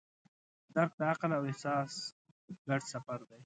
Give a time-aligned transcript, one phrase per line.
[0.73, 1.93] درک د عقل او احساس
[2.67, 3.39] ګډ سفر دی.